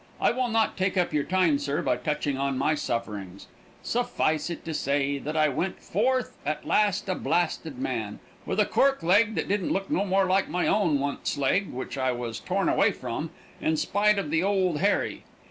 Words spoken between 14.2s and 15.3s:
the Old Harry.